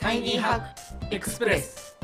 [0.00, 1.94] タイニーハックエクスプレス。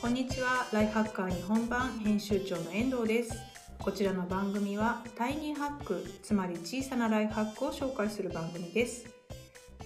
[0.00, 0.68] こんにちは。
[0.72, 3.36] ライフハッカー日本版編集長の遠藤です。
[3.80, 9.06] こちらの番組はタイニーハックつまり小さなライフハックを紹介する番組です。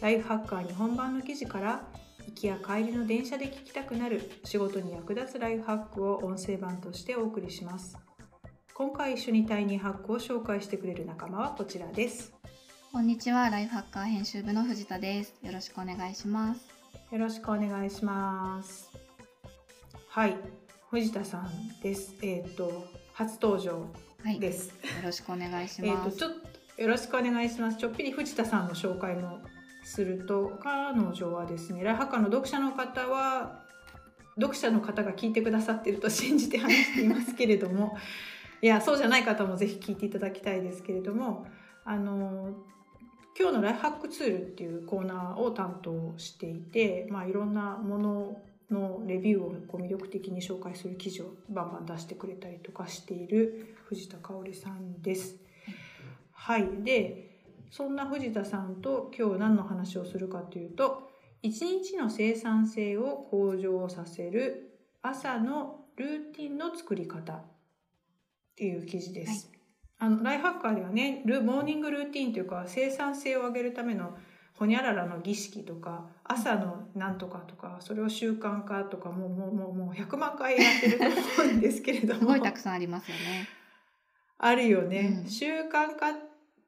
[0.03, 1.81] ライフハッカー日本版の記事から
[2.27, 7.97] 行きや帰りの電車で聞きたくなる仕事に役立つライフハックを音声版としてお送りします。
[8.75, 12.35] 今回一緒にタイニーハックを紹介してくれる仲間はこちらです。
[12.93, 15.35] こんにちは、ライフハッカー編集部の藤田です。
[15.43, 16.61] よろしくお願いします。
[17.11, 18.91] よろしくお願いします。
[20.09, 20.37] はい。
[20.91, 21.51] 藤田さん
[21.83, 22.15] です。
[22.21, 23.87] えっ、と初登場
[24.23, 26.19] はい、よです、ろしくお願いしえっ、ます。
[26.19, 26.33] とちょっ
[26.77, 27.79] とよろしくお願いします。
[27.79, 29.39] ちょっぴり藤田さんの紹介も
[29.85, 33.63] すると彼女はですねライフハッカーの読者の方は
[34.37, 37.97] 読者の方が聞いてくださっていると信じて話していますけれども
[38.61, 41.47] いやそうじゃない方もぜひ聞いていただきたいですけれども
[41.85, 42.55] あの
[43.39, 55.37] 今日の「ライフハックツール」っていうコーナーを担当していて、まあ、いろんなもののレビューをこう魅力的に紹介する記事をバンバン出してくれたりとかしている藤田香織さんです。
[56.33, 57.31] はい、で
[57.71, 61.11] そんな藤田さんと今日何の話をするかというと
[61.43, 67.45] 一日の生産性を向上させる朝のルーティンの作り方っ
[68.57, 69.51] ていう記事です。
[70.03, 74.17] あのライフハッカーではねルモーニングルーティンというか生産性を上げるための
[74.55, 83.49] ほにゃららの儀式とか朝のなんとかとかそれを習慣化とかもうもうもうもう100万回やってると思うんですけれどもすごいたくさんありますよね。
[84.39, 86.19] あるよね、うん習慣化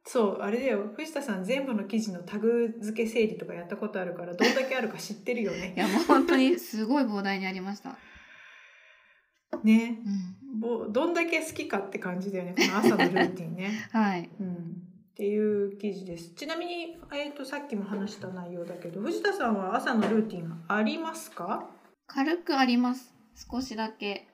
[0.07, 7.97] そうあれだよ藤田さん全部の記事のタグ付け整理とかやったことあるからどんだけあるか知ってるよいねや、もう本当にすごい膨大にありました。
[9.65, 10.44] ねうん。
[10.65, 14.31] ぼどんだけ好きかって感じだよねこの朝のルーティンね、 はい。
[14.41, 21.69] うん、っていう記事ですちなみに、えー、とさっきも話した内容だけど藤田さんは朝のルーティンありますか？
[22.07, 23.15] 軽くあります。
[23.51, 24.27] 少しだけ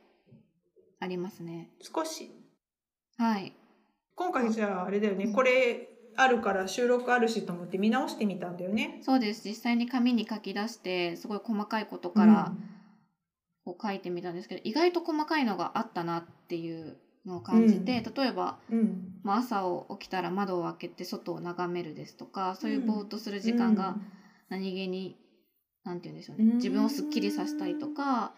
[1.01, 1.71] ありますね。
[1.81, 2.31] 少し
[3.17, 3.53] はい。
[4.15, 9.49] 今回じゃああれだよねこれあるから収録あるしと思って見直してみたんだよねそうです。
[9.49, 12.53] 実際に紙に書き出して、すごい細かいことからこ
[13.67, 23.99] う書いてみたんですけど、意外と細かいのがあったなっていうのを感じて、例えば、うん、うんまあ、朝を起きたら窓を開けて外を眺めるですとかそういうぼーっとする時間が
[24.49, 25.19] 何気に、
[25.85, 26.55] なんて言うんでしょうね、うん。
[26.57, 28.35] 自分をすっきりさせたりとか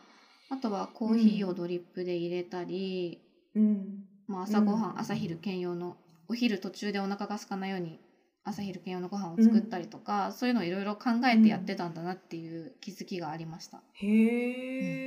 [0.50, 3.20] あとはコーヒーをドリップで入れたり、
[3.54, 4.04] うん。
[4.26, 4.96] まあ、朝ごはん、うん。
[4.96, 5.96] 朝昼兼用の
[6.28, 8.00] お昼途中でお腹が空かないように
[8.44, 13.84] 朝昼兼用のご飯を作ったりとか、そういうのをいろいろ考えてやってたんだなっていう気づきがありました。
[13.94, 15.02] へえ、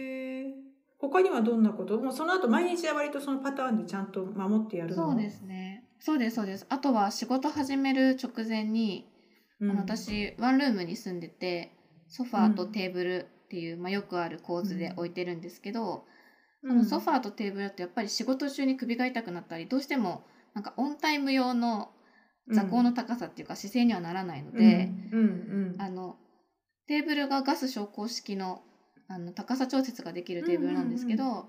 [1.09, 1.97] 他にはどんなこと？
[1.97, 5.11] もうその後毎日は割とそのパターンでちゃんと守ってやるの？
[5.11, 5.83] そうですね。
[5.99, 6.66] そうですそうです。
[6.69, 9.07] あとは仕事始める直前に
[9.59, 9.71] うん。
[9.71, 11.71] あの私ワンルームに住んでて
[12.07, 16.05] ソファーとテーブルっていう、まあ、よくある構図で置いてるんですけど、
[16.63, 16.71] うん。
[16.71, 20.23] あのソファーとテーブルだとやっぱり仕事中に首が痛くなったりどうしても
[20.53, 21.89] なんかオンタイム用の
[22.51, 25.19] 座高の高さっていうか姿勢にはならないので、うん。
[25.19, 25.81] うん。
[25.81, 26.17] あの
[26.88, 28.61] テーブルがガス昇降式の
[29.07, 31.47] あの高さ調節ができるテーブルなんですけど、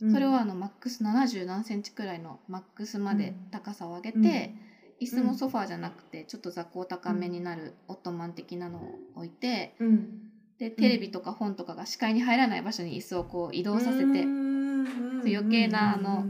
[0.00, 0.12] うん。
[0.12, 4.68] それはあのマックス70何センチくらいのマックスまで高さを上げて、うん。
[5.00, 10.28] 椅子もソファーじゃなくてちょっと座高高めになるオットマン的なのを置いてうん。
[10.58, 16.24] でテレビとか本とかが視界に入らない場所に椅子をこう移動させてうん余計なあの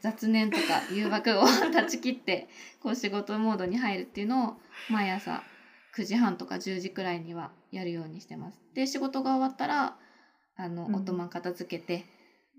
[0.00, 0.62] 雑念とか
[0.92, 2.48] 誘惑を 断ち切って
[2.80, 4.54] こう仕事モードに入るっていうのを
[4.90, 5.42] 毎朝
[5.96, 8.60] 9時半とか10時くらいにはやるようにしてます。
[8.74, 9.96] で仕事が終わったら
[10.56, 10.96] あの、うん。
[10.96, 12.04] オットマン片付けて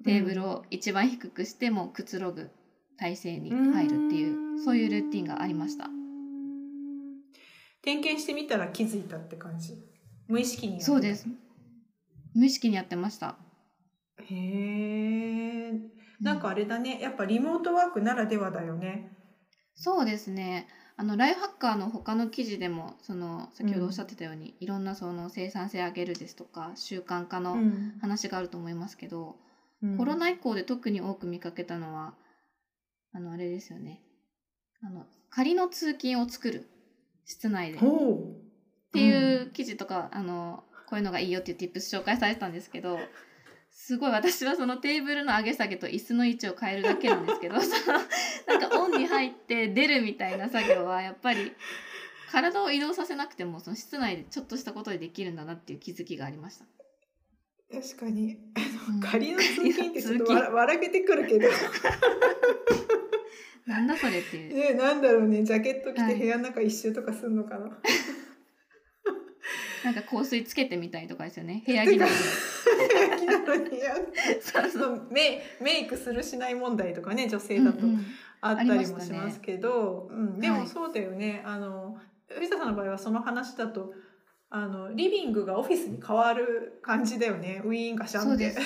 [0.04, 2.50] テーブルを一番低くしてもうくつろぐ
[2.98, 5.90] 体勢に入るっていうそういうルーティンがありました。
[7.82, 9.76] 点検してみたら気づいたって感じ？
[10.28, 10.92] 無意識にやってた。
[10.92, 11.28] そうです。
[12.34, 13.38] 無意識にやってました。
[14.18, 15.72] へえ
[16.20, 17.00] なんかあれだね。
[17.02, 19.12] やっぱリモートワークならではだよね。
[19.76, 20.68] そうですね。
[20.97, 29.36] あのライフハッカーの他の記事でもその先ほどおっしゃってたように、いろんなその生産性上げるですとか習慣化のん話があると思いますけど、
[29.84, 32.16] うんコロナ以降で特に多く見かけたのは
[33.14, 34.02] あのあれですよね。
[34.82, 36.68] あの仮の通勤を作る
[37.26, 37.82] 室内でっ
[38.94, 42.98] ていう記事とか、あのこういうのがいいよっていう tips 紹介されてたんですけど。
[43.78, 48.00] すごい私はそのテーブルの上げ下げと椅子の位置を変えるだけなんですけど その
[48.48, 51.52] なんかオンに入って出るみたいな作業はやっぱり
[52.32, 56.66] 体を移動させなくてもその室内でちょっとしたことでできるんだなっていう気づきがありました。
[57.72, 58.38] 確かに。
[58.90, 59.00] うん。
[59.02, 61.50] 仮の通勤ってちょっと笑 笑けてくるけど。
[63.68, 64.56] なんだそれっていう。
[64.56, 65.44] ねなんだろうね。
[65.44, 66.14] ジャケット着はい。
[66.14, 67.78] て部屋の中一周とかするのかな、
[69.84, 71.64] なんか香水つけてみたりとかですよね。
[71.66, 78.06] 部屋着なのに部屋着そうそうそうメイメイクするしない問題とかね女性だとうんうん。
[78.42, 80.59] あったりもしますけど、うん、ではい。
[80.62, 81.97] もそうだよね、あの
[82.28, 83.94] 藤田さんの場合はその話だと
[84.50, 87.62] あのリビングがオフィスに変わる感じだよね。
[87.66, 88.59] ウィーンガシャンってそう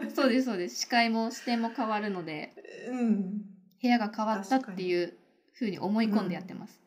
[0.00, 0.14] です。
[0.14, 0.76] そうですそうです。
[0.80, 2.54] 視界も視点も変わるので
[2.88, 3.42] うん。
[3.82, 5.12] 部屋が変わったっていう
[5.52, 6.80] ふうに思い込んでやってます、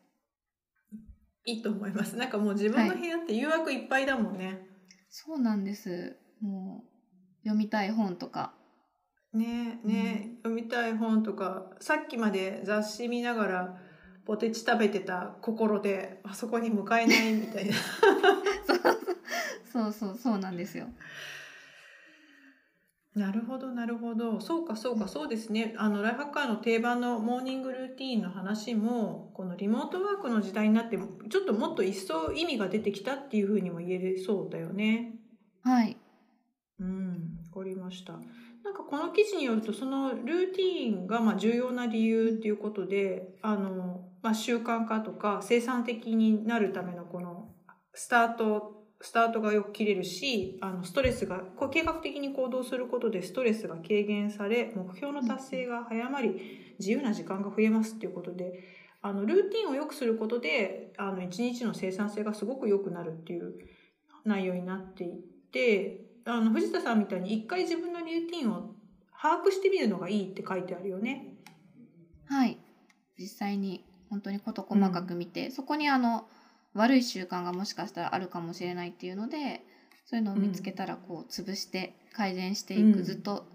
[1.44, 2.16] いいと思います。
[2.16, 4.66] なんかもう自分の部屋って誘惑いっぱいだもんね、
[5.08, 6.16] そうなんです。
[6.40, 6.90] もう
[7.42, 8.52] 読みたい本とか。
[9.32, 13.78] ねね、読みたい本とかさっきまで雑誌見ながら
[14.26, 17.74] ポテチ食べてた心であそこに向かえないみたいな。
[19.72, 20.88] そうそうそうなんですよ。
[23.14, 24.40] なるほどなるほど。
[24.40, 25.74] そうかそうかそうですね。
[25.76, 35.14] あのライフハッカーの定番のモーニングルーティーンの話もこのリモートワークの時代になってちょっともっと一層意味が出てきたっていうふうにも言えそうだよね。
[35.62, 35.96] はい
[37.60, 38.14] かりました。
[38.64, 47.48] なんかこの記事によるとそのルーティーンがま重要な理由っていうことであの、まあ、習慣化とか生産的になるためのこの
[47.94, 58.52] スタートスタートがよく切れるしあのストレスがこう計画的に行動することでストレスが軽減され目標の達成が早まり自由な時間が増えますっていうことで
[59.00, 63.54] あのルーティンを良くすることであの一日の生産性がすごく良くなるっていう
[64.26, 68.74] 内容になっていてあの藤田さんみたいに一回自分のルーティンを
[69.20, 71.34] 把握してみるのがいいって書いてあるよね。
[72.26, 72.58] はい。
[73.18, 76.26] 実際に本当に事細かく見て、そこにあの
[76.74, 79.62] 悪い習慣がもしかしたらあるかもしれないっていうので
[80.06, 83.04] そういうのを見つけたらこう潰して改善していく、うん。
[83.04, 83.46] ずっと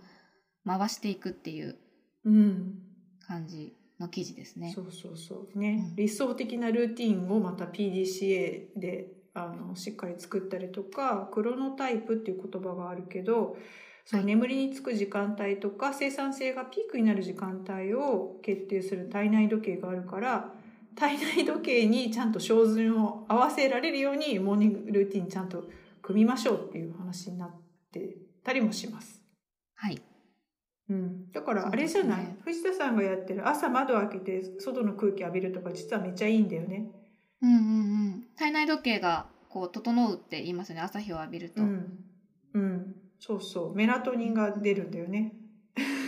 [0.66, 1.78] 回していくっていう
[2.26, 2.80] うん、
[3.28, 4.72] 感じの記事ですね。
[4.74, 5.60] そうそうそう。
[5.60, 5.96] ね、うん。
[5.96, 13.58] 理想的なルーティンをまた PDCA であのしっかり作ったりとかクロノタイプっていう言葉があるけど
[14.06, 14.28] そのはい。
[14.28, 20.54] 眠りにつく時間帯とか生産性がピークになる時間帯を決定する体内時計があるから
[20.96, 25.66] 体内時計にちゃんと照準を合わせられるようにモーニングルーティンちゃんと
[26.02, 27.52] 組みましょうっていう話になっ
[27.92, 29.22] てたりもします。
[29.76, 30.02] はい。
[30.88, 36.92] うん、だからあれじゃない、ね藤田さんがやってる朝窓開けて外の空気浴びるとか実はめっちゃいいんだよね。
[37.42, 37.62] うんうんう
[38.18, 38.24] ん。
[38.38, 42.00] 体内時計がこう整うって言いますよね朝日を浴びると、うん、
[42.54, 43.76] うん、そうそう。
[43.76, 45.34] メラトニンが出るんだよね。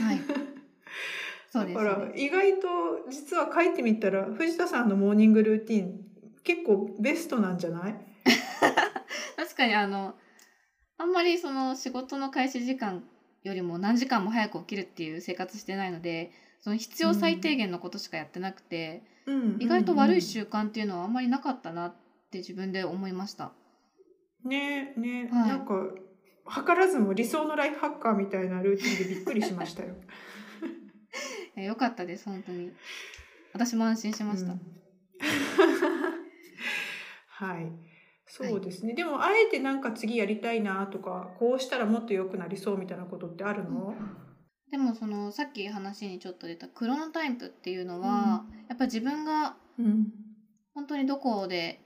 [0.02, 0.20] はい。
[1.50, 2.68] そうですだから意外と
[3.10, 6.02] 実は書いてみたら藤田さんのモーニングルーティン
[6.44, 7.96] 結構ベストなんじゃない？
[9.38, 10.16] 確かにあの
[10.98, 13.04] あんまりその仕事の開始時間
[13.44, 19.17] よりも何時間も早く起きるっていう生活してないのでその必要最低限のことしかやってなくて、うん
[19.60, 21.96] 意外と悪いうん習慣っていうのはあんまりなかったなっ
[22.32, 23.52] て自分で思いました。
[24.44, 25.74] ねね、はいなんか
[26.50, 29.96] 図らずも理想のライフハッカーみたいなルーティンでびっくりしましたよ。
[31.58, 32.72] えよかったです本当に
[33.54, 34.54] 私も安心しました。
[34.54, 34.62] うん
[37.28, 37.72] はい。
[38.26, 38.94] そうですね。
[38.94, 43.96] でもあえてなんか次やりたいなとか、こうしたらもっと良くなりそうみたいなことってあるの？
[44.72, 50.12] でもそのさっき話にちょっと出たクロノタイプっていうのは、やっぱ自分がうん。
[50.74, 51.82] 本当にどこで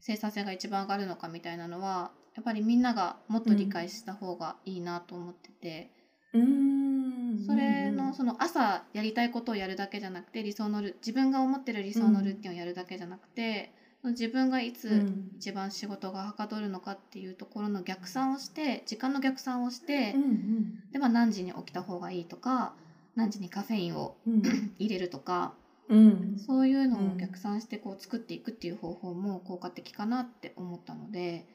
[0.00, 5.90] 生産性が一番上がるのかみたいなのはやっぱりみんながもっと理解した方がいいなと思ってて、
[6.32, 7.46] うーん。
[7.46, 22.72] それのその朝やりたいことをやるだけじゃなくて理想のル自分が思ってる理想のルーティンをやるだけじゃなくて、その自分がいつうん一番仕事がはかどるのかっていうところの逆算をして時間の逆算をして、うんうんでまあ何時に起きた方がいいとか
[23.16, 24.42] 何時にカフェインをうん
[24.78, 25.54] 入れるとか
[25.88, 26.38] うん。
[26.38, 31.46] そういうのを逆算してこう作っていくっていう方法も効果的かなって思ったので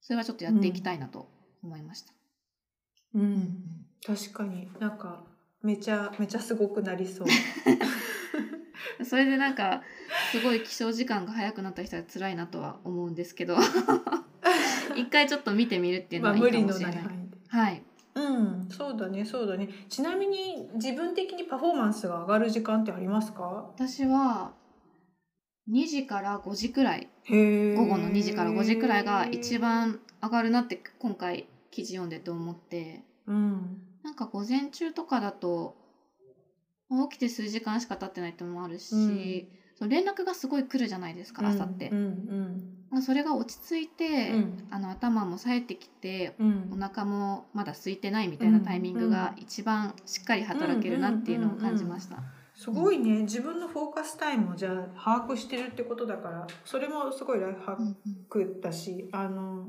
[0.00, 1.28] それはちょっとやっていきたいなと
[1.62, 2.12] 思いました。
[3.14, 3.64] うん。
[4.06, 5.24] 確かになんか
[5.62, 7.28] めちゃめちゃすごくなりそう。
[9.04, 9.82] それでなんか
[10.30, 13.56] すごい起床時間が早くなった人は辛いなとは思うんですけど
[14.94, 16.96] 一回ちょっと見てみるっていうのまあはいい無かもしれない。
[16.96, 17.28] 理のない。
[17.48, 17.82] はい、
[18.14, 19.68] うん、そうだね、そうだね。
[19.88, 23.70] ちなみに自分的にパフォーマンスが上がる時間ってありますか？
[23.74, 24.52] 私は
[25.70, 27.08] 2時から5時くらい。
[27.28, 29.58] 午後の2時から5時くらいが一。
[29.58, 33.82] 番上がるなって今回記事読んでて思ってうん。
[34.02, 35.76] なんか午前中とかだと
[37.10, 39.48] 起きて数時間しか経ってないってのもあるし、
[39.80, 39.88] うん。
[39.88, 41.92] 連絡がすごい来るじゃないですか朝って。
[43.02, 44.66] それが落ち着いて、うん。
[44.70, 46.70] あの頭も冴えてきてうん。
[46.72, 52.16] お腹もまだ空いてないみたいなタイミングが一番しっかり働けるなっていうのを感じました。
[52.54, 53.22] すごいね。
[53.22, 57.92] 自分のフォーカスタイムをじゃあ把握してるってことだからそれもすごいライフハうんうん。
[57.92, 57.94] ッ
[58.28, 59.68] クだし、あの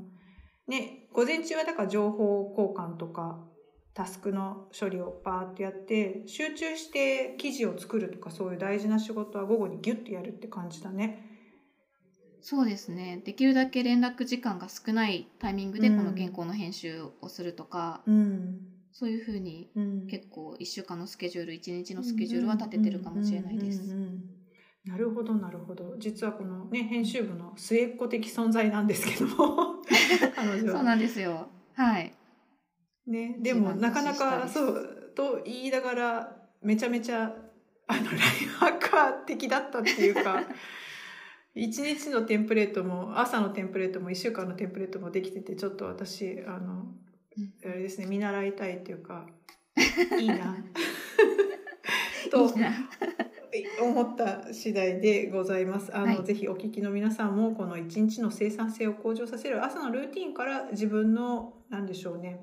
[0.67, 3.39] ね午前中はだから情報交換とか
[3.93, 11.27] タスクの処理をバーってやって集中して記事を作るとかそういう大事な仕事は午後にギュッとやるって感じだね。
[12.41, 13.21] そうですね。
[13.23, 15.97] できるだけ連絡時間が少ないタイミングでうん。
[15.97, 18.59] この原稿の編集をするとか、うん。
[18.93, 20.07] そういうふうにうん。
[20.07, 23.81] 結構1週間のスケジュール1日のスケジュールは立ててるかもしれないです。
[24.85, 25.97] なるほどなるほど。
[25.99, 29.83] 実はこのね編集部の末っ子的存在なんですけども。
[30.33, 30.77] 彼女は。
[30.77, 31.49] そうなんですよ。
[31.73, 32.13] はい
[33.07, 33.37] ね。
[33.39, 37.33] でもなかなかそうと言いながらめちゃめちゃ
[37.87, 40.43] あのライフハッカー的だったっていうか
[41.53, 46.85] 一日のテンプレートも朝のテンプレートも1週間のテンプレートもできててちょっと私あの
[47.37, 49.27] うんあれですね見習いたいっていうか
[50.19, 50.55] いいな
[52.31, 52.49] と
[53.81, 55.95] 思った次第でございます。
[55.95, 56.23] あの、はい。
[56.23, 62.41] ぜひお聞きの皆さんもこの一日の生産性を向上させる朝のルーティンから自分の何でしょうね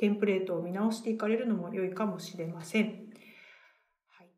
[0.00, 2.86] テンプレートを見直していかれるのも良いかもしれません。
[4.08, 4.30] はい。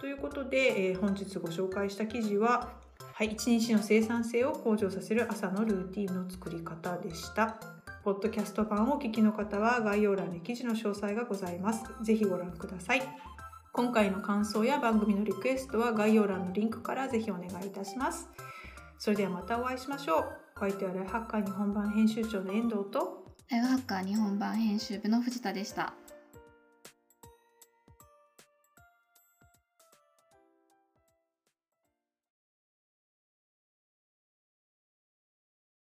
[0.00, 2.78] ということで、えー本日ご紹介した記事は
[3.20, 7.58] はい、一日の生産性を向上させる朝のルーティンの作り方でした。
[8.02, 11.84] ポッドキャスト版をお聞きの方は概要欄に記事の詳細がございます。
[12.02, 13.02] ぜひご覧ください。
[13.80, 18.28] 今回の感想や番組のリクエストは概要欄のリンクからぜひお願いいたします。
[18.98, 20.24] それではまたお会いしましょう。
[20.58, 25.94] お相手はライフハッカー日本版編集長の遠藤とライフハッカー日本版編集部の藤田でした